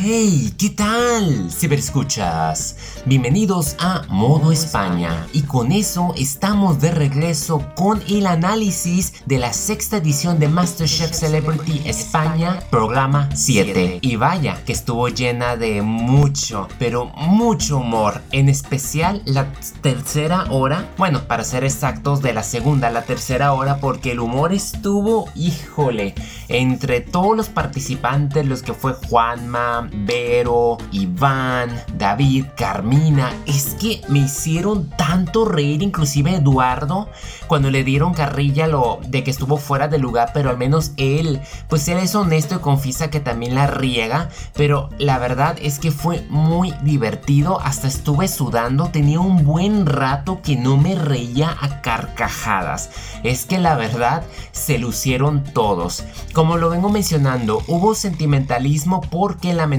Hey, 0.00 0.54
¿qué 0.56 0.70
tal? 0.70 1.50
Ciberescuchas. 1.50 2.76
Bienvenidos 3.04 3.74
a 3.80 4.04
Modo 4.08 4.52
España. 4.52 5.26
Y 5.32 5.42
con 5.42 5.72
eso 5.72 6.14
estamos 6.16 6.80
de 6.80 6.92
regreso 6.92 7.66
con 7.74 8.00
el 8.08 8.28
análisis 8.28 9.24
de 9.26 9.38
la 9.38 9.52
sexta 9.52 9.96
edición 9.96 10.38
de 10.38 10.46
MasterChef 10.46 11.10
Celebrity 11.10 11.82
España, 11.84 12.60
programa 12.70 13.28
7. 13.34 13.98
Y 14.00 14.14
vaya, 14.14 14.62
que 14.64 14.72
estuvo 14.72 15.08
llena 15.08 15.56
de 15.56 15.82
mucho, 15.82 16.68
pero 16.78 17.06
mucho 17.06 17.78
humor. 17.78 18.22
En 18.30 18.48
especial 18.48 19.22
la 19.24 19.52
tercera 19.82 20.44
hora. 20.50 20.88
Bueno, 20.96 21.24
para 21.26 21.42
ser 21.42 21.64
exactos, 21.64 22.22
de 22.22 22.34
la 22.34 22.44
segunda 22.44 22.86
a 22.86 22.92
la 22.92 23.02
tercera 23.02 23.52
hora, 23.52 23.78
porque 23.78 24.12
el 24.12 24.20
humor 24.20 24.52
estuvo, 24.52 25.28
híjole, 25.34 26.14
entre 26.46 27.00
todos 27.00 27.36
los 27.36 27.48
participantes, 27.48 28.46
los 28.46 28.62
que 28.62 28.74
fue 28.74 28.92
Juanma, 28.92 29.88
Vero, 30.04 30.78
Iván, 30.92 31.70
David, 31.96 32.46
Carmina, 32.56 33.32
es 33.46 33.76
que 33.80 34.00
me 34.08 34.20
hicieron 34.20 34.88
tanto 34.90 35.44
reír, 35.44 35.82
inclusive 35.82 36.34
Eduardo, 36.34 37.08
cuando 37.46 37.70
le 37.70 37.84
dieron 37.84 38.14
carrilla 38.14 38.66
lo 38.66 39.00
de 39.06 39.24
que 39.24 39.30
estuvo 39.30 39.56
fuera 39.56 39.88
de 39.88 39.98
lugar, 39.98 40.30
pero 40.34 40.50
al 40.50 40.58
menos 40.58 40.92
él, 40.96 41.40
pues 41.68 41.88
él 41.88 41.98
es 41.98 42.14
honesto 42.14 42.56
y 42.56 42.58
confiesa 42.58 43.10
que 43.10 43.20
también 43.20 43.54
la 43.54 43.66
riega, 43.66 44.28
pero 44.54 44.90
la 44.98 45.18
verdad 45.18 45.56
es 45.60 45.78
que 45.78 45.90
fue 45.90 46.24
muy 46.28 46.74
divertido, 46.82 47.60
hasta 47.60 47.88
estuve 47.88 48.28
sudando, 48.28 48.88
tenía 48.90 49.20
un 49.20 49.44
buen 49.44 49.86
rato 49.86 50.40
que 50.42 50.56
no 50.56 50.76
me 50.76 50.94
reía 50.94 51.56
a 51.60 51.80
carcajadas. 51.80 52.90
Es 53.22 53.46
que 53.46 53.58
la 53.58 53.76
verdad 53.76 54.22
se 54.52 54.78
lucieron 54.78 55.44
todos. 55.44 56.04
Como 56.32 56.56
lo 56.56 56.70
vengo 56.70 56.88
mencionando, 56.88 57.62
hubo 57.66 57.94
sentimentalismo 57.94 59.00
porque 59.00 59.54
lamentablemente 59.54 59.77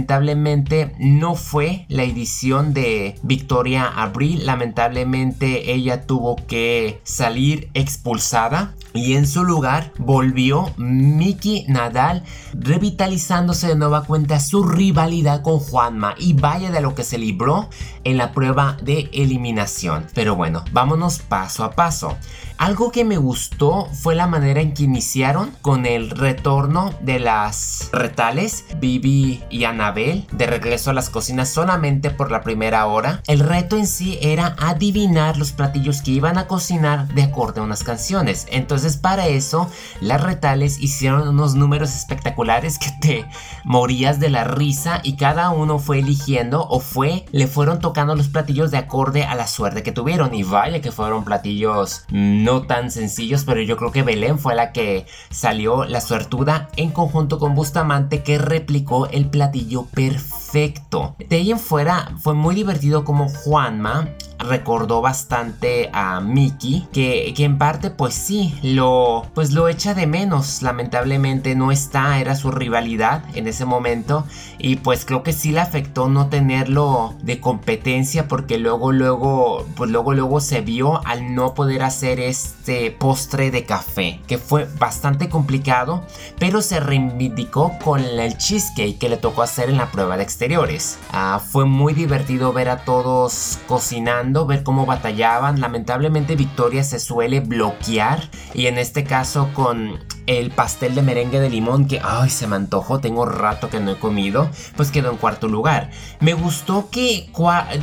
no 0.99 1.35
fue 1.35 1.85
la 1.89 2.03
edición 2.03 2.73
de 2.73 3.15
Victoria 3.23 3.85
Abril. 3.85 4.45
Lamentablemente 4.45 5.73
ella 5.73 6.05
tuvo 6.05 6.35
que 6.35 7.01
salir 7.03 7.69
expulsada 7.73 8.73
y 8.93 9.13
en 9.13 9.27
su 9.27 9.43
lugar 9.43 9.91
volvió 9.97 10.73
Miki 10.77 11.65
Nadal 11.67 12.23
revitalizándose 12.53 13.67
de 13.67 13.75
nueva 13.75 14.03
cuenta 14.03 14.39
su 14.39 14.63
rivalidad 14.63 15.41
con 15.41 15.59
Juanma 15.59 16.15
y 16.17 16.33
vaya 16.33 16.71
de 16.71 16.81
lo 16.81 16.95
que 16.95 17.03
se 17.03 17.17
libró 17.17 17.69
en 18.03 18.17
la 18.17 18.31
prueba 18.31 18.77
de 18.81 19.09
eliminación. 19.13 20.07
Pero 20.13 20.35
bueno, 20.35 20.63
vámonos 20.71 21.19
paso 21.19 21.63
a 21.63 21.71
paso. 21.71 22.17
Algo 22.59 22.91
que 22.91 23.05
me 23.05 23.15
gustó 23.15 23.87
fue 23.93 24.15
la 24.15 24.27
manera 24.27 24.59
en 24.59 24.73
que 24.73 24.83
iniciaron 24.83 25.51
con 25.61 25.85
el 25.85 26.09
retorno 26.09 26.93
de 26.99 27.17
las 27.17 27.87
retales, 27.93 28.65
Bibi 28.81 29.41
y 29.49 29.63
Anabel, 29.63 30.27
de 30.33 30.45
regreso 30.45 30.89
a 30.89 30.93
las 30.93 31.09
cocinas 31.09 31.47
solamente 31.47 32.09
por 32.09 32.31
la 32.31 32.41
primera 32.41 32.85
hora. 32.87 33.23
El 33.27 33.39
reto 33.39 33.77
en 33.77 33.87
sí 33.87 34.19
era 34.21 34.57
adivinar 34.59 35.37
los 35.37 35.53
platillos 35.53 36.01
que 36.01 36.11
iban 36.11 36.37
a 36.37 36.47
cocinar 36.47 37.07
de 37.13 37.23
acuerdo 37.23 37.61
a 37.61 37.63
unas 37.63 37.85
canciones. 37.85 38.45
Entonces 38.51 38.97
para 38.97 39.27
eso 39.27 39.69
las 40.01 40.21
retales 40.21 40.81
hicieron 40.81 41.29
unos 41.29 41.55
números 41.55 41.95
espectaculares 41.95 42.77
que 42.77 42.91
te 42.99 43.25
morías 43.63 44.19
de 44.19 44.31
la 44.31 44.43
risa 44.43 44.99
y 45.01 45.15
cada 45.15 45.51
uno 45.51 45.79
fue 45.79 45.99
eligiendo 45.99 46.67
o 46.67 46.81
fue, 46.81 47.25
le 47.31 47.47
fueron 47.47 47.79
tocando 47.79 48.15
los 48.15 48.27
platillos 48.27 48.69
de 48.69 48.79
acorde 48.79 49.23
a 49.23 49.35
la 49.35 49.47
suerte 49.47 49.81
que 49.81 49.93
tuvieron. 49.93 50.35
Y 50.35 50.43
vaya 50.43 50.81
que 50.81 50.91
fueron 50.91 51.23
platillos 51.23 52.03
no 52.09 52.48
tan 52.57 52.91
sencillos, 52.91 53.43
pero 53.45 53.61
yo 53.61 53.77
creo 53.77 53.91
que 53.91 54.03
Belén 54.03 54.39
fue 54.39 54.55
la 54.55 54.71
que 54.71 55.05
salió 55.29 55.85
la 55.85 56.01
suertuda 56.01 56.69
en 56.75 56.91
conjunto 56.91 57.39
con 57.39 57.55
Bustamante 57.55 58.23
que 58.23 58.37
replicó 58.37 59.07
el 59.07 59.29
platillo 59.29 59.85
perfecto. 59.85 61.15
De 61.19 61.35
ahí 61.37 61.51
en 61.51 61.59
fuera 61.59 62.11
fue 62.19 62.33
muy 62.33 62.55
divertido 62.55 63.03
como 63.05 63.29
Juanma 63.29 64.09
recordó 64.39 65.01
bastante 65.01 65.89
a 65.93 66.21
Mickey, 66.21 66.87
que, 66.93 67.33
que, 67.35 67.43
en 67.43 67.57
parte 67.57 67.89
pues 67.89 68.13
sí, 68.15 68.57
lo, 68.63 69.25
pues 69.35 69.51
lo 69.51 69.67
echa 69.67 69.93
de 69.93 70.07
menos, 70.07 70.61
lamentablemente 70.61 71.55
no 71.55 71.71
está, 71.71 72.19
era 72.19 72.35
su 72.35 72.49
rivalidad 72.49 73.23
en 73.35 73.47
ese 73.47 73.65
momento 73.65 74.25
y 74.57 74.77
pues 74.77 75.05
creo 75.05 75.23
que 75.23 75.33
sí 75.33 75.51
le 75.51 75.59
afectó 75.59 76.07
no 76.07 76.29
tenerlo 76.29 77.15
de 77.21 77.41
competencia 77.41 78.27
porque 78.27 78.57
luego, 78.57 78.91
luego, 78.91 79.65
pues 79.75 79.91
luego, 79.91 80.13
luego 80.13 80.39
se 80.39 80.61
vio 80.61 81.05
al 81.05 81.35
no 81.35 81.53
poder 81.53 81.83
hacer 81.83 82.19
este 82.45 82.91
postre 82.91 83.51
de 83.51 83.65
café, 83.65 84.21
que 84.27 84.37
fue 84.37 84.67
bastante 84.77 85.29
complicado, 85.29 86.03
pero 86.37 86.61
se 86.61 86.79
reivindicó 86.79 87.77
con 87.83 88.03
el 88.03 88.37
cheesecake 88.37 88.97
que 88.97 89.09
le 89.09 89.17
tocó 89.17 89.41
hacer 89.41 89.69
en 89.69 89.77
la 89.77 89.91
prueba 89.91 90.17
de 90.17 90.23
exteriores. 90.23 90.99
Ah, 91.11 91.41
fue 91.45 91.65
muy 91.65 91.93
divertido 91.93 92.53
ver 92.53 92.69
a 92.69 92.85
todos 92.85 93.59
cocinando 93.67 94.45
ver 94.45 94.63
cómo 94.63 94.85
batallaban. 94.85 95.59
Lamentablemente 95.59 96.35
Victoria 96.35 96.83
se 96.83 96.99
suele 96.99 97.39
bloquear 97.39 98.29
y 98.53 98.67
en 98.67 98.77
este 98.77 99.03
caso 99.03 99.49
con 99.53 99.99
el 100.27 100.51
pastel 100.51 100.93
de 100.93 101.01
merengue 101.01 101.39
de 101.39 101.49
limón 101.49 101.87
que, 101.87 101.99
ay, 102.03 102.29
se 102.29 102.45
me 102.45 102.55
antojó, 102.55 102.99
tengo 102.99 103.25
rato 103.25 103.69
que 103.69 103.79
no 103.79 103.91
he 103.91 103.95
comido, 103.97 104.49
pues 104.75 104.91
quedó 104.91 105.09
en 105.09 105.17
cuarto 105.17 105.47
lugar. 105.47 105.89
Me 106.19 106.33
gustó 106.33 106.89
que, 106.91 107.31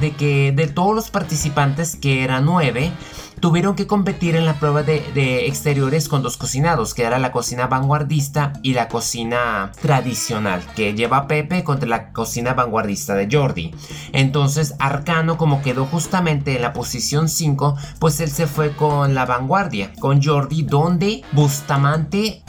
de 0.00 0.12
que 0.12 0.52
de 0.52 0.68
todos 0.68 0.94
los 0.94 1.10
participantes, 1.10 1.96
que 1.96 2.22
eran 2.22 2.44
nueve, 2.44 2.92
tuvieron 3.40 3.74
que 3.74 3.86
competir 3.86 4.36
en 4.36 4.44
la 4.44 4.54
prueba 4.54 4.82
de, 4.82 5.46
exteriores 5.46 6.08
con 6.08 6.22
dos 6.22 6.36
cocinados, 6.36 6.94
que 6.94 7.04
era 7.04 7.18
la 7.18 7.32
cocina 7.32 7.66
vanguardista 7.66 8.52
y 8.62 8.74
la 8.74 8.88
cocina 8.88 9.72
tradicional, 9.80 10.62
que 10.74 10.94
lleva 10.94 11.26
Pepe 11.26 11.64
contra 11.64 11.88
la 11.88 12.12
cocina 12.12 12.54
vanguardista 12.54 13.14
de 13.14 13.28
Jordi. 13.30 13.74
Entonces 14.12 14.74
Arcano 14.78 15.36
como 15.36 15.62
quedó 15.62 15.86
justamente 15.86 16.56
en 16.56 16.62
la 16.62 16.72
posición 16.72 17.28
5, 17.28 17.76
pues 17.98 18.20
él 18.20 18.30
se 18.30 18.46
fue 18.46 18.72
con 18.72 19.14
la 19.14 19.26
vanguardia, 19.26 19.92
con 19.98 20.22
Jordi, 20.22 20.62
donde 20.62 21.22
Bustamante 21.32 22.42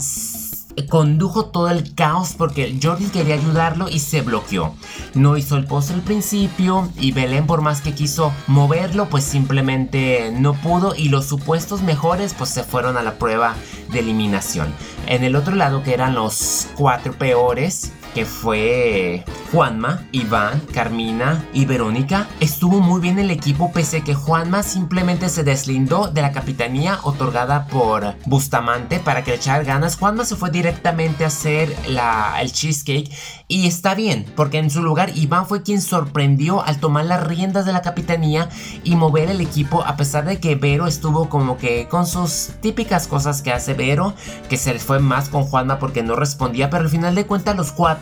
condujo 0.85 1.45
todo 1.45 1.69
el 1.69 1.95
caos 1.95 2.35
porque 2.37 2.77
Jordi 2.81 3.05
quería 3.05 3.35
ayudarlo 3.35 3.89
y 3.89 3.99
se 3.99 4.21
bloqueó. 4.21 4.75
No 5.15 5.37
hizo 5.37 5.57
el 5.57 5.65
post 5.65 5.91
al 5.91 6.01
principio 6.01 6.89
y 6.99 7.11
Belén 7.11 7.47
por 7.47 7.61
más 7.61 7.81
que 7.81 7.93
quiso 7.93 8.31
moverlo 8.47 9.09
pues 9.09 9.23
simplemente 9.23 10.31
no 10.31 10.53
pudo 10.53 10.93
y 10.95 11.09
los 11.09 11.25
supuestos 11.25 11.81
mejores 11.81 12.33
pues 12.33 12.49
se 12.51 12.63
fueron 12.63 12.97
a 12.97 13.03
la 13.03 13.17
prueba 13.17 13.55
de 13.91 13.99
eliminación. 13.99 14.73
En 15.07 15.23
el 15.23 15.35
otro 15.35 15.55
lado 15.55 15.83
que 15.83 15.93
eran 15.93 16.15
los 16.15 16.67
cuatro 16.75 17.13
peores 17.13 17.91
que 18.13 18.25
fue 18.25 19.23
Juanma, 19.51 20.07
Iván, 20.11 20.59
Carmina 20.73 21.45
y 21.53 21.65
Verónica, 21.65 22.27
estuvo 22.39 22.79
muy 22.79 23.01
bien 23.01 23.19
el 23.19 23.31
equipo 23.31 23.71
pese 23.71 24.01
que 24.01 24.13
Juanma 24.13 24.63
simplemente 24.63 25.29
se 25.29 25.43
deslindó 25.43 26.07
de 26.07 26.21
la 26.21 26.31
capitanía 26.31 26.99
otorgada 27.03 27.67
por 27.67 28.15
Bustamante 28.25 28.99
para 28.99 29.23
que 29.23 29.31
le 29.31 29.37
echara 29.37 29.63
ganas. 29.63 29.97
Juanma 29.97 30.25
se 30.25 30.35
fue 30.35 30.51
directamente 30.51 31.23
a 31.23 31.27
hacer 31.27 31.75
el 31.85 32.51
cheesecake 32.51 33.11
y 33.47 33.67
está 33.67 33.95
bien, 33.95 34.25
porque 34.35 34.57
en 34.57 34.69
su 34.69 34.81
lugar 34.83 35.11
Iván 35.15 35.45
fue 35.45 35.63
quien 35.63 35.81
sorprendió 35.81 36.63
al 36.63 36.79
tomar 36.79 37.05
las 37.05 37.25
riendas 37.25 37.65
de 37.65 37.73
la 37.73 37.81
capitanía 37.81 38.49
y 38.83 38.95
mover 38.95 39.29
el 39.29 39.41
equipo 39.41 39.83
a 39.83 39.95
pesar 39.95 40.25
de 40.25 40.39
que 40.39 40.55
Vero 40.55 40.87
estuvo 40.87 41.29
como 41.29 41.57
que 41.57 41.87
con 41.87 42.05
sus 42.05 42.51
típicas 42.61 43.07
cosas 43.07 43.41
que 43.41 43.53
hace 43.53 43.73
Vero, 43.73 44.13
que 44.49 44.57
se 44.57 44.73
le 44.73 44.79
fue 44.79 44.99
más 44.99 45.29
con 45.29 45.43
Juanma 45.43 45.79
porque 45.79 46.03
no 46.03 46.15
respondía, 46.15 46.69
pero 46.69 46.83
al 46.83 46.89
final 46.89 47.15
de 47.15 47.25
cuentas 47.25 47.55
los 47.55 47.71
cuatro 47.71 47.96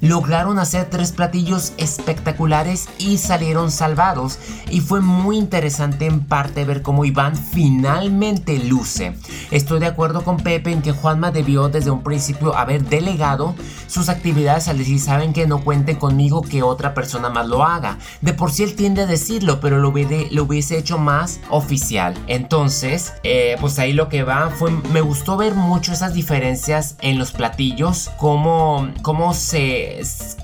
lograron 0.00 0.58
hacer 0.58 0.88
tres 0.90 1.12
platillos 1.12 1.72
espectaculares 1.76 2.88
y 2.98 3.18
salieron 3.18 3.70
salvados. 3.70 4.38
Y 4.70 4.80
fue 4.80 5.00
muy 5.00 5.36
interesante 5.36 6.06
en 6.06 6.20
parte 6.20 6.64
ver 6.64 6.82
cómo 6.82 7.04
Iván 7.04 7.36
finalmente 7.36 8.58
luce. 8.58 9.16
Estoy 9.50 9.80
de 9.80 9.86
acuerdo 9.86 10.24
con 10.24 10.38
Pepe 10.38 10.72
en 10.72 10.82
que 10.82 10.92
Juanma 10.92 11.30
debió 11.30 11.68
desde 11.68 11.90
un 11.90 12.02
principio 12.02 12.56
haber 12.56 12.84
delegado 12.84 13.54
sus 13.86 14.08
actividades 14.08 14.68
al 14.68 14.78
decir 14.78 15.00
saben 15.00 15.32
que 15.32 15.46
no 15.46 15.62
cuenten 15.62 15.96
conmigo 15.96 16.42
que 16.42 16.62
otra 16.62 16.94
persona 16.94 17.28
más 17.28 17.46
lo 17.46 17.64
haga. 17.64 17.98
De 18.20 18.32
por 18.32 18.50
sí 18.50 18.62
él 18.62 18.74
tiende 18.74 19.02
a 19.02 19.06
decirlo, 19.06 19.60
pero 19.60 19.78
lo, 19.78 19.90
hubiese 19.90 20.78
hecho 20.78 20.98
más 20.98 21.40
oficial. 21.50 22.14
Entonces, 22.26 23.12
eh, 23.22 23.56
pues 23.60 23.78
ahí 23.78 23.92
lo 23.92 24.08
que 24.08 24.22
va 24.22 24.50
fue, 24.50 24.70
me 24.70 25.00
gustó 25.00 25.36
ver 25.36 25.54
mucho 25.54 25.92
esas 25.92 26.14
diferencias 26.14 26.96
en 27.00 27.18
los 27.18 27.32
platillos, 27.32 28.10
cómo, 28.18 28.88
cómo 29.02 29.33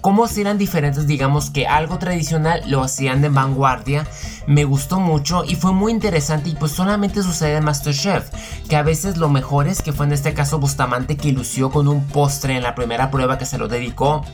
cómo 0.01 0.27
eran 0.37 0.59
diferentes, 0.59 1.07
digamos 1.07 1.51
que 1.51 1.67
algo 1.67 1.99
tradicional 1.99 2.63
lo 2.67 2.83
hacían 2.83 3.23
de 3.23 3.29
vanguardia, 3.29 4.07
me 4.51 4.65
gustó 4.65 4.99
mucho 4.99 5.45
y 5.45 5.55
fue 5.55 5.71
muy 5.73 5.93
interesante 5.93 6.51
y 6.51 6.55
pues 6.57 6.73
solamente 6.73 7.23
sucede 7.23 7.55
en 7.55 7.65
Masterchef, 7.65 8.31
que 8.69 8.75
a 8.75 8.83
veces 8.83 9.17
lo 9.17 9.29
mejor 9.29 9.69
es 9.69 9.81
que 9.81 9.93
fue 9.93 10.07
en 10.07 10.13
este 10.13 10.35
caso 10.35 10.59
Bustamante 10.59 11.17
que 11.17 11.31
lució 11.31 11.71
con 11.71 11.87
un 11.87 12.05
postre 12.09 12.57
en 12.57 12.65
la 12.65 12.75
primera 12.75 13.13
prueba 13.13 13.39
que 13.39 13.47
se 13.47 13.59
lo 13.59 13.69
dedicó 13.69 14.25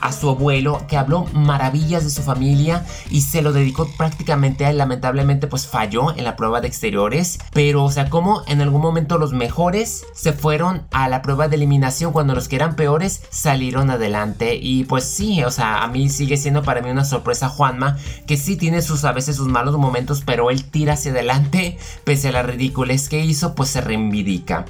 a 0.00 0.12
su 0.12 0.30
abuelo, 0.30 0.86
que 0.88 0.96
habló 0.96 1.26
maravillas 1.34 2.04
de 2.04 2.10
su 2.10 2.22
familia 2.22 2.86
y 3.10 3.20
se 3.20 3.42
lo 3.42 3.52
dedicó 3.52 3.86
prácticamente 3.98 4.64
a 4.64 4.70
él, 4.70 4.78
lamentablemente 4.78 5.46
pues 5.46 5.66
falló 5.66 6.16
en 6.16 6.24
la 6.24 6.36
prueba 6.36 6.62
de 6.62 6.68
exteriores, 6.68 7.38
pero 7.52 7.84
o 7.84 7.90
sea, 7.90 8.08
como 8.08 8.44
en 8.46 8.62
algún 8.62 8.80
momento 8.80 9.18
los 9.18 9.34
mejores 9.34 10.06
se 10.14 10.32
fueron 10.32 10.86
a 10.90 11.06
la 11.08 11.20
prueba 11.20 11.48
de 11.48 11.56
eliminación 11.56 12.14
cuando 12.14 12.34
los 12.34 12.48
que 12.48 12.56
eran 12.56 12.76
peores 12.76 13.20
salieron 13.28 13.90
adelante. 13.90 14.58
Y 14.60 14.84
pues 14.84 15.04
sí, 15.04 15.44
o 15.44 15.50
sea, 15.50 15.82
a 15.82 15.88
mí 15.88 16.08
sigue 16.08 16.38
siendo 16.38 16.62
para 16.62 16.80
mí 16.80 16.88
una 16.88 17.04
sorpresa 17.04 17.50
Juanma, 17.50 17.98
que 18.26 18.38
sí 18.38 18.56
tiene 18.56 18.80
sus 18.80 19.04
a 19.04 19.12
veces 19.12 19.36
sus 19.36 19.48
malos 19.48 19.65
momentos, 19.74 20.22
pero 20.24 20.50
él 20.50 20.64
tira 20.64 20.92
hacia 20.92 21.10
adelante, 21.10 21.78
pese 22.04 22.28
a 22.28 22.32
la 22.32 22.42
ridiculez 22.42 23.08
que 23.08 23.24
hizo, 23.24 23.54
pues 23.54 23.70
se 23.70 23.80
reivindica. 23.80 24.64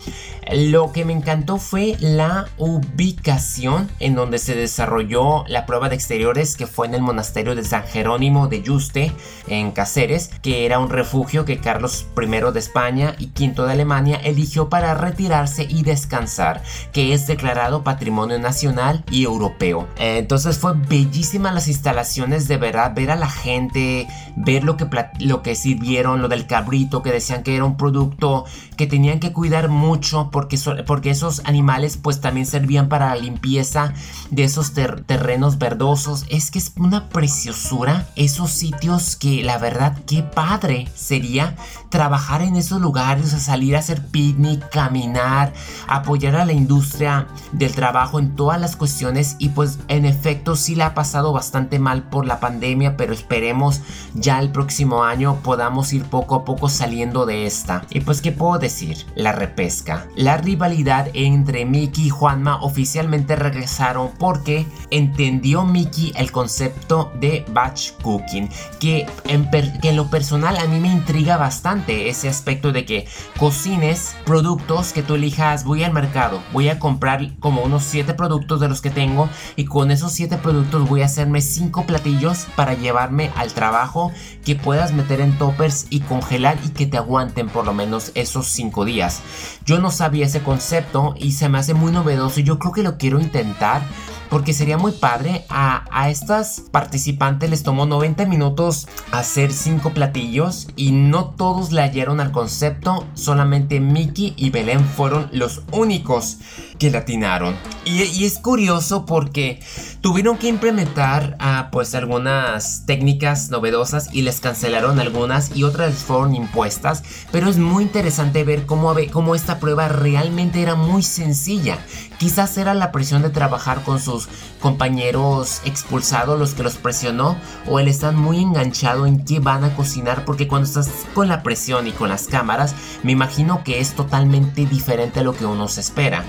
Lo 0.53 0.93
que 0.93 1.05
me 1.05 1.13
encantó 1.13 1.59
fue 1.59 1.97
la 2.01 2.49
ubicación 2.57 3.91
en 3.99 4.15
donde 4.15 4.39
se 4.39 4.55
desarrolló 4.55 5.45
la 5.49 5.67
prueba 5.67 5.89
de 5.89 5.97
exteriores, 5.97 6.57
que 6.57 6.67
fue 6.67 6.87
en 6.87 6.95
el 6.95 7.03
monasterio 7.03 7.55
de 7.55 7.65
San 7.65 7.83
Jerónimo 7.85 8.47
de 8.47 8.63
Yuste, 8.63 9.13
en 9.49 9.73
Cáceres, 9.73 10.31
que 10.43 10.65
era 10.65 10.79
un 10.79 10.89
refugio 10.89 11.45
que 11.45 11.59
Carlos 11.59 12.07
I 12.17 12.53
de 12.53 12.59
España 12.59 13.17
y 13.19 13.27
V 13.27 13.67
de 13.67 13.73
Alemania 13.73 14.21
eligió 14.23 14.69
para 14.69 14.95
retirarse 14.95 15.67
y 15.69 15.83
descansar, 15.83 16.63
que 16.93 17.13
es 17.13 17.27
declarado 17.27 17.83
Patrimonio 17.83 18.39
Nacional 18.39 19.05
y 19.11 19.25
Europeo. 19.25 19.89
Entonces 19.99 20.59
fue 20.59 20.75
bellísima 20.75 21.53
las 21.53 21.69
instalaciones 21.69 22.47
de 22.49 22.57
verdad, 22.57 22.95
ver 22.95 23.11
a 23.11 23.17
la 23.17 23.29
gente, 23.29 24.07
ver 24.37 24.65
lo 24.65 24.76
lo 25.21 25.43
que 25.43 25.55
sirvieron, 25.55 26.23
lo 26.23 26.29
del 26.29 26.47
cabrito, 26.47 27.03
que 27.03 27.13
decían 27.13 27.43
que 27.43 27.57
era 27.57 27.65
un 27.65 27.77
producto 27.77 28.45
que 28.77 28.87
tenían 28.87 29.21
que 29.21 29.33
cuidar 29.33 29.69
mucho 29.69 30.31
porque, 30.31 30.59
porque 30.87 31.11
esos 31.11 31.43
animales 31.45 31.97
pues 31.97 32.21
también 32.21 32.47
servían 32.47 32.89
para 32.89 33.09
la 33.09 33.17
limpieza 33.17 33.95
de 34.31 34.45
esos 34.45 34.73
terrenos 34.73 35.59
verdosos. 35.59 36.27
Es 36.29 36.51
que 36.51 36.59
es 36.59 36.73
una 36.77 37.09
preciosura 37.09 38.07
esos 38.17 38.51
sitios 38.51 39.17
que 39.17 39.43
la 39.43 39.59
verdad 39.59 39.97
qué 40.07 40.23
padre 40.23 40.89
sería 40.95 41.57
trabajar 41.89 42.43
en 42.43 42.57
esos 42.57 42.81
lugares, 42.81 43.33
a 43.33 43.39
salir 43.39 43.77
a 43.77 43.79
hacer 43.79 44.05
picnic, 44.07 44.69
caminar, 44.71 45.53
apoyar 45.87 46.37
a 46.37 46.45
la 46.45 46.53
industria 46.53 47.29
del 47.53 47.73
trabajo 47.73 48.19
en 48.19 48.37
todas 48.37 48.61
las 48.61 48.77
cuestiones 48.77 49.37
y 49.39 49.51
pues 49.51 49.79
en 49.89 50.05
efecto 50.05 50.57
sí 50.57 50.75
la 50.75 50.87
ha 50.87 50.95
pasado 50.95 51.33
bastante 51.33 51.79
mal 51.79 52.05
por 52.05 52.27
la 52.27 52.41
pandemia, 52.41 52.97
pero 52.97 53.13
esperemos 53.13 53.81
ya 54.15 54.39
el 54.39 54.51
próximo 54.51 54.66
año 55.05 55.37
podamos 55.43 55.93
ir 55.93 56.05
poco 56.05 56.35
a 56.35 56.45
poco 56.45 56.69
saliendo 56.69 57.27
de 57.27 57.47
esta. 57.47 57.85
Y 57.91 58.01
pues 58.01 58.21
qué 58.21 58.33
puedo 58.33 58.59
decir, 58.59 59.07
la 59.15 59.33
repesca. 59.33 60.07
La 60.17 60.37
rivalidad 60.37 61.09
entre 61.15 61.65
Mickey 61.65 62.07
y 62.07 62.11
Juanma 62.11 62.63
oficialmente 62.63 63.37
regresaron 63.37 64.11
porque 64.19 64.67
entendió 64.91 65.65
Mickey 65.65 66.13
el 66.17 66.33
concepto 66.33 67.13
de 67.21 67.45
batch 67.53 67.93
cooking, 68.03 68.49
que 68.81 69.07
en, 69.25 69.51
que 69.51 69.89
en 69.89 69.97
lo 69.97 70.09
personal 70.11 70.57
a 70.57 70.67
mí 70.67 70.81
me 70.81 70.89
intriga 70.89 71.37
bastante 71.37 72.09
ese 72.09 72.29
aspecto 72.29 72.73
de 72.73 72.85
que 72.85 73.09
cocines 73.39 74.15
productos 74.25 74.93
que 74.93 75.03
tú 75.03 75.15
elijas, 75.15 75.65
voy 75.65 75.85
al 75.85 75.93
mercado, 75.93 76.43
voy 76.53 76.69
a 76.69 76.79
comprar 76.79 77.37
como 77.39 77.63
unos 77.63 77.85
7 77.85 78.15
productos 78.15 78.61
de 78.61 78.69
los 78.69 78.81
que 78.81 78.91
tengo 78.91 79.29
y 79.55 79.65
con 79.65 79.91
esos 79.91 80.13
7 80.13 80.39
productos 80.39 80.89
voy 80.89 81.03
a 81.03 81.07
hacerme 81.07 81.41
5 81.41 81.87
platillos 81.87 82.47
para 82.57 82.75
llevarme 82.75 83.31
al 83.37 83.53
trabajo 83.53 84.13
que 84.45 84.56
puedas 84.57 84.93
meter 84.93 85.21
en 85.21 85.37
toppers 85.39 85.87
y 85.91 86.01
congelar 86.01 86.59
y 86.65 86.71
que 86.71 86.87
te 86.87 86.97
aguanten 86.97 87.49
por 87.49 87.65
lo 87.65 87.73
menos 87.73 88.13
esos 88.15 88.47
5 88.49 88.85
días. 88.85 89.23
Yo 89.65 89.79
no 89.79 89.91
sabía 89.91 90.27
ese 90.27 90.43
concepto 90.43 91.15
y 91.19 91.33
se 91.33 91.49
me 91.49 91.59
hace 91.59 91.75
muy 91.75 91.93
novedoso 91.93 92.41
y 92.41 92.45
yo 92.45 92.59
creo 92.59 92.73
que 92.73 92.83
lo 92.83 92.99
quiero 92.99 93.21
intentar 93.21 93.83
porque 94.31 94.53
sería 94.53 94.79
muy 94.79 94.93
padre. 94.93 95.45
A, 95.49 95.83
estas 96.11 96.63
participantes 96.71 97.51
les 97.51 97.65
tomó 97.65 97.85
90 97.85 98.27
minutos 98.27 98.87
hacer 99.11 99.53
5 99.53 99.91
platillos 99.91 100.69
y 100.77 100.93
no 100.93 101.31
todos 101.31 101.73
le 101.73 101.81
hallaron 101.83 102.21
al 102.21 102.31
concepto, 102.31 103.07
solamente 103.15 103.81
Mickey 103.81 104.35
y 104.37 104.51
Belén 104.51 104.85
fueron 104.85 105.29
los 105.33 105.63
únicos 105.73 106.39
que 106.79 106.91
latinaron. 106.91 107.57
Y, 107.85 108.03
y 108.03 108.25
es 108.25 108.39
curioso 108.39 109.05
porque 109.05 109.61
tuvieron 110.01 110.39
que 110.39 110.49
implementar 110.49 111.37
ah, 111.41 111.69
pues 111.73 111.95
algunas 111.95 112.85
técnicas 112.87 113.51
novedosas 113.51 114.09
y 114.13 114.23
les 114.23 114.41
cancelaron 114.41 115.01
algunas 115.01 115.57
y 115.57 115.65
otras 115.65 115.95
fueron 115.95 116.35
impuestas, 116.35 117.03
pero 117.33 117.49
es 117.49 117.59
muy 117.59 117.83
interesante 117.85 118.45
ver 118.45 118.67
cómo, 118.67 118.95
cómo 119.13 119.35
esta 119.35 119.59
prueba 119.59 119.89
realmente 119.89 120.63
era 120.63 120.75
muy 120.75 121.03
sencilla. 121.03 121.79
Quizás 122.19 122.57
era 122.57 122.73
la 122.73 122.93
presión 122.93 123.21
de 123.21 123.31
trabajar 123.31 123.83
con 123.83 124.01
sus 124.01 124.29
compañeros 124.61 125.61
expulsados 125.67 126.39
los 126.39 126.55
que 126.55 126.63
los 126.63 126.77
presionó 126.77 127.37
o 127.69 127.79
él 127.79 127.89
está 127.89 128.11
muy 128.11 128.41
enganchado 128.41 129.07
en 129.07 129.23
qué 129.23 129.39
van 129.39 129.65
a 129.65 129.75
cocinar 129.75 130.25
porque 130.25 130.49
cuando 130.49 130.67
estás 130.67 130.91
con 131.15 131.29
la 131.29 131.43
presión 131.43 131.87
y 131.87 131.93
con 131.93 132.09
las 132.09 132.27
cámaras 132.27 132.75
me 133.03 133.13
imagino 133.13 133.63
que 133.65 133.81
es 133.81 133.93
totalmente 133.93 134.65
diferente 134.65 135.21
a 135.21 135.25
lo 135.25 135.35
que 135.35 135.45
uno 135.45 135.69
se 135.69 135.81
espera. 135.81 136.25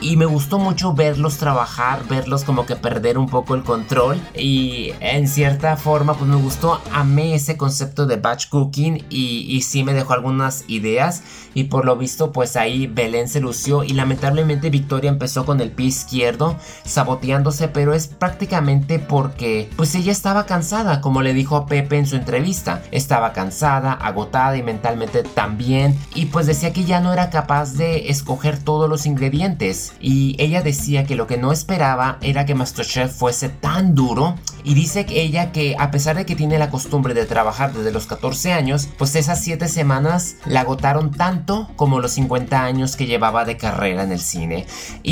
Y 0.00 0.16
me 0.16 0.26
gustó 0.26 0.58
mucho 0.58 0.94
verlos 0.94 1.36
trabajar, 1.36 2.06
verlos 2.08 2.42
como 2.42 2.66
que 2.66 2.74
perder 2.74 3.16
un 3.16 3.28
poco 3.28 3.54
el 3.54 3.62
control 3.62 4.20
y 4.34 4.92
en 5.00 5.28
cierta 5.28 5.76
forma 5.76 6.14
pues 6.14 6.28
me 6.28 6.36
gustó, 6.36 6.80
amé 6.92 7.34
ese 7.34 7.56
concepto 7.56 8.06
de 8.06 8.16
batch 8.16 8.48
cooking 8.48 9.04
y, 9.10 9.46
y 9.48 9.62
sí 9.62 9.84
me 9.84 9.94
dejó 9.94 10.14
algunas 10.14 10.64
ideas 10.68 11.22
y 11.54 11.64
por 11.64 11.84
lo 11.84 11.96
visto 11.96 12.32
pues 12.32 12.56
ahí 12.56 12.86
Belén 12.86 13.28
se 13.28 13.40
lució 13.40 13.84
y 13.84 13.90
lamentablemente 13.90 14.70
Victoria 14.70 15.10
empezó 15.20 15.44
con 15.44 15.60
el 15.60 15.70
pie 15.70 15.88
izquierdo 15.88 16.56
saboteándose 16.86 17.68
pero 17.68 17.92
es 17.92 18.06
prácticamente 18.06 18.98
porque 18.98 19.68
pues 19.76 19.94
ella 19.94 20.12
estaba 20.12 20.46
cansada 20.46 21.02
como 21.02 21.20
le 21.20 21.34
dijo 21.34 21.56
a 21.56 21.66
Pepe 21.66 21.98
en 21.98 22.06
su 22.06 22.16
entrevista, 22.16 22.82
estaba 22.90 23.34
cansada, 23.34 23.92
agotada 23.92 24.56
y 24.56 24.62
mentalmente 24.62 25.22
también 25.22 25.98
y 26.14 26.26
pues 26.26 26.46
decía 26.46 26.72
que 26.72 26.84
ya 26.84 27.00
no 27.00 27.12
era 27.12 27.28
capaz 27.28 27.74
de 27.74 28.08
escoger 28.08 28.58
todos 28.58 28.88
los 28.88 29.04
ingredientes 29.04 29.92
y 30.00 30.36
ella 30.38 30.62
decía 30.62 31.04
que 31.04 31.16
lo 31.16 31.26
que 31.26 31.36
no 31.36 31.52
esperaba 31.52 32.16
era 32.22 32.46
que 32.46 32.54
Masterchef 32.54 33.12
fuese 33.12 33.50
tan 33.50 33.94
duro 33.94 34.36
y 34.64 34.74
dice 34.74 35.06
que 35.06 35.22
ella 35.22 35.52
que 35.52 35.76
a 35.78 35.90
pesar 35.90 36.16
de 36.16 36.26
que 36.26 36.36
tiene 36.36 36.58
la 36.58 36.70
costumbre 36.70 37.14
de 37.14 37.26
trabajar 37.26 37.72
desde 37.72 37.92
los 37.92 38.06
14 38.06 38.52
años, 38.52 38.88
pues 38.98 39.14
esas 39.16 39.42
7 39.42 39.68
semanas 39.68 40.36
la 40.44 40.60
agotaron 40.60 41.10
tanto 41.10 41.70
como 41.76 42.00
los 42.00 42.12
50 42.12 42.62
años 42.62 42.96
que 42.96 43.06
llevaba 43.06 43.44
de 43.44 43.56
carrera 43.56 44.02
en 44.02 44.12
el 44.12 44.20
cine. 44.20 44.66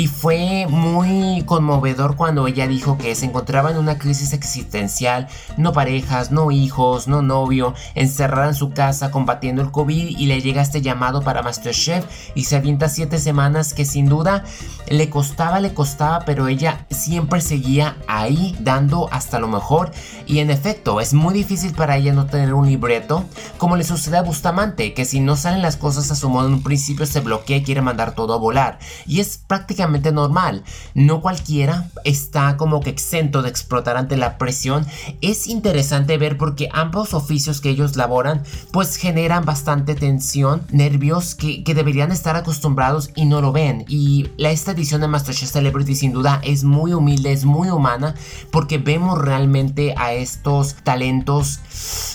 Fue 0.07 0.65
muy 0.69 1.43
conmovedor 1.45 2.15
cuando 2.15 2.47
ella 2.47 2.67
dijo 2.67 2.97
que 2.97 3.15
se 3.15 3.25
encontraba 3.25 3.71
en 3.71 3.77
una 3.77 3.97
crisis 3.97 4.33
existencial, 4.33 5.27
no 5.57 5.73
parejas, 5.73 6.31
no 6.31 6.51
hijos, 6.51 7.07
no 7.07 7.21
novio, 7.21 7.73
encerrada 7.95 8.49
en 8.49 8.55
su 8.55 8.69
casa 8.69 9.11
combatiendo 9.11 9.61
el 9.61 9.71
COVID 9.71 10.17
y 10.17 10.25
le 10.27 10.41
llega 10.41 10.61
este 10.61 10.81
llamado 10.81 11.21
para 11.21 11.41
Masterchef 11.41 12.05
y 12.35 12.45
se 12.45 12.55
avienta 12.55 12.87
7 12.87 13.17
semanas 13.17 13.73
que 13.73 13.83
sin 13.83 14.07
duda 14.07 14.43
le 14.87 15.09
costaba, 15.09 15.59
le 15.59 15.73
costaba, 15.73 16.23
pero 16.25 16.47
ella 16.47 16.85
siempre 16.89 17.41
seguía 17.41 17.97
ahí 18.07 18.55
dando 18.59 19.09
hasta 19.11 19.39
lo 19.39 19.47
mejor. 19.47 19.91
Y 20.25 20.39
en 20.39 20.51
efecto, 20.51 21.01
es 21.01 21.13
muy 21.13 21.33
difícil 21.33 21.73
para 21.73 21.97
ella 21.97 22.13
no 22.13 22.27
tener 22.27 22.53
un 22.53 22.67
libreto, 22.67 23.25
como 23.57 23.75
le 23.75 23.83
sucede 23.83 24.17
a 24.17 24.21
Bustamante, 24.21 24.93
que 24.93 25.05
si 25.05 25.19
no 25.19 25.35
salen 25.35 25.61
las 25.61 25.77
cosas 25.77 26.11
a 26.11 26.15
su 26.15 26.29
modo 26.29 26.47
en 26.47 26.53
un 26.53 26.63
principio 26.63 27.05
se 27.05 27.19
bloquea 27.19 27.57
y 27.57 27.63
quiere 27.63 27.81
mandar 27.81 28.15
todo 28.15 28.33
a 28.33 28.37
volar. 28.37 28.79
Y 29.05 29.19
es 29.19 29.37
prácticamente 29.37 29.88
normal. 30.11 30.63
No 30.93 31.21
cualquiera 31.21 31.89
está 32.03 32.57
como 32.57 32.79
que 32.79 32.89
exento 32.89 33.41
de 33.41 33.49
explotar 33.49 33.97
ante 33.97 34.17
la 34.17 34.37
presión. 34.37 34.85
Es 35.21 35.47
interesante 35.47 36.17
ver 36.17 36.37
porque 36.37 36.69
ambos 36.71 37.13
oficios 37.13 37.61
que 37.61 37.69
ellos 37.69 37.95
laboran 37.95 38.43
pues 38.71 38.95
generan 38.95 39.45
bastante 39.45 39.95
tensión, 39.95 40.61
nervios 40.71 41.35
que, 41.35 41.63
que 41.63 41.73
deberían 41.73 42.11
estar 42.11 42.35
acostumbrados 42.35 43.11
y 43.15 43.25
no 43.25 43.41
lo 43.41 43.51
ven. 43.51 43.85
Y 43.87 44.29
la 44.37 44.51
esta 44.51 44.71
edición 44.71 45.01
de 45.01 45.07
MasterChef 45.07 45.51
Celebrity 45.51 45.95
sin 45.95 46.13
duda 46.13 46.41
es 46.43 46.63
muy 46.63 46.93
humilde, 46.93 47.31
es 47.31 47.45
muy 47.45 47.69
humana, 47.69 48.15
porque 48.51 48.77
vemos 48.77 49.19
realmente 49.19 49.93
a 49.97 50.13
estos 50.13 50.75
talentos 50.83 51.59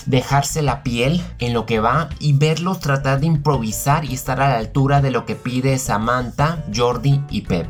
dejarse 0.05 0.61
la 0.61 0.83
piel 0.83 1.21
en 1.39 1.53
lo 1.53 1.65
que 1.65 1.79
va 1.79 2.09
y 2.19 2.33
verlos 2.33 2.79
tratar 2.79 3.19
de 3.19 3.27
improvisar 3.27 4.05
y 4.05 4.13
estar 4.13 4.41
a 4.41 4.49
la 4.49 4.57
altura 4.57 5.01
de 5.01 5.11
lo 5.11 5.25
que 5.25 5.35
pide 5.35 5.77
Samantha, 5.77 6.63
Jordi 6.73 7.21
y 7.29 7.41
Pepe. 7.41 7.64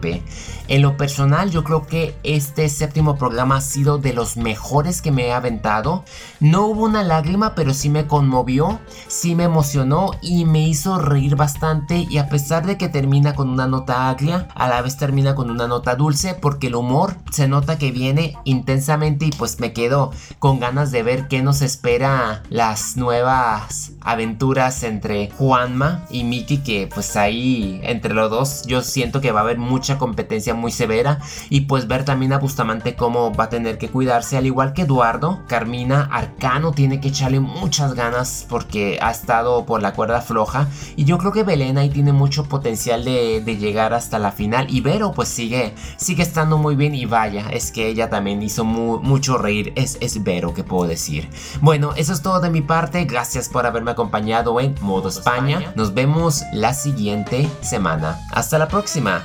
En 0.68 0.82
lo 0.82 0.98
personal 0.98 1.52
yo 1.52 1.64
creo 1.64 1.86
que 1.86 2.16
este 2.24 2.70
séptimo 2.70 3.18
programa 3.18 3.58
ha 3.58 3.62
sido 3.62 3.98
de 3.98 4.14
los 4.14 4.38
mejores 4.38 5.02
que 5.02 5.12
me 5.12 5.28
he 5.28 5.34
aventado. 5.34 6.04
No 6.40 6.66
hubo 6.68 6.86
una 6.86 7.04
lágrima, 7.04 7.56
pero 7.56 7.74
sí 7.74 7.90
me 7.90 8.08
conmovió, 8.08 8.80
sí 9.08 9.36
me 9.36 9.44
emocionó 9.44 10.12
y 10.22 10.46
me 10.46 10.68
hizo 10.68 10.98
reír 10.98 11.36
bastante. 11.36 12.08
Y 12.10 12.18
a 12.18 12.30
pesar 12.30 12.66
de 12.66 12.78
que 12.78 12.90
termina 12.90 13.36
con 13.36 13.50
una 13.50 13.68
nota 13.68 14.10
agria, 14.10 14.48
a 14.56 14.68
la 14.68 14.82
vez 14.82 14.98
termina 14.98 15.36
con 15.36 15.50
una 15.50 15.68
nota 15.68 15.96
dulce, 15.96 16.34
porque 16.34 16.68
el 16.68 16.76
humor 16.76 17.18
se 17.32 17.48
nota 17.48 17.78
que 17.78 17.92
viene 17.92 18.36
intensamente 18.44 19.26
y 19.26 19.32
pues 19.32 19.60
me 19.60 19.74
quedo 19.74 20.12
con 20.40 20.60
ganas 20.60 20.92
de 20.92 21.04
ver 21.04 21.28
qué 21.28 21.42
nos 21.42 21.62
espera 21.62 22.44
las 22.50 22.98
nuevas 22.98 23.92
aventuras 24.02 24.84
entre 24.84 25.30
Juanma 25.32 26.06
y 26.10 26.24
Miki 26.24 26.60
que 26.60 26.88
pues 26.94 27.16
ahí 27.16 27.80
entre 27.84 28.14
los 28.14 28.30
dos 28.30 28.64
yo 28.68 28.82
siento 28.82 29.22
que 29.22 29.32
va 29.32 29.42
a 29.42 29.44
haber 29.44 29.58
mucha 29.86 30.00
competencia 30.00 30.56
muy 30.56 30.72
severa 30.72 31.20
y 31.52 31.62
pues 31.62 31.88
ver 31.88 32.06
también 32.06 32.34
a 32.34 32.40
Bustamante 32.40 32.96
cómo 32.96 33.32
va 33.32 33.44
a 33.44 33.50
tener 33.50 33.78
que 33.78 33.88
cuidarse 33.88 34.36
al 34.36 34.48
igual 34.48 34.74
que 34.74 34.82
Eduardo, 34.82 35.44
Carmina, 35.48 36.10
Arcano 36.12 36.72
tiene 36.72 37.00
que 37.00 37.10
echarle 37.10 37.40
muchas 37.40 37.94
ganas 37.94 38.48
porque 38.50 38.98
ha 39.00 39.12
estado 39.12 39.68
por 39.68 39.84
la 39.84 39.94
cuerda 39.94 40.22
floja 40.22 40.68
y 40.96 41.06
yo 41.06 41.20
creo 41.20 41.32
que 41.32 41.44
Belén 41.44 41.78
ahí 41.78 41.92
tiene 41.92 42.14
mucho 42.14 42.46
potencial 42.46 43.06
de, 43.06 43.44
llegar 43.56 43.94
hasta 43.94 44.18
la 44.18 44.32
final 44.32 44.66
y 44.72 44.82
Vero 44.82 45.12
pues 45.12 45.30
sigue, 45.30 45.76
sigue 45.98 46.24
estando 46.24 46.58
muy 46.58 46.76
bien 46.76 46.96
y 46.96 47.06
vaya, 47.06 47.48
es 47.52 47.72
que 47.72 47.88
ella 47.88 48.10
también 48.10 48.42
hizo 48.42 48.66
mucho 48.66 49.38
reír, 49.38 49.72
es, 49.76 50.00
es 50.02 50.24
Vero 50.24 50.56
que 50.56 50.64
puedo 50.64 50.88
decir. 50.88 51.30
Bueno, 51.62 51.92
eso 51.96 52.12
es 52.12 52.24
todo 52.24 52.40
de 52.40 52.50
mi 52.50 52.62
parte, 52.62 53.06
gracias 53.06 53.50
por 53.50 53.68
haberme 53.68 53.92
acompañado 53.92 54.60
en 54.60 54.74
Modo 54.82 55.10
España. 55.10 55.74
Nos 55.76 55.94
vemos 55.94 56.42
la 56.54 56.74
siguiente 56.74 57.48
semana. 57.62 58.20
Hasta 58.32 58.58
la 58.58 58.68
próxima. 58.68 59.24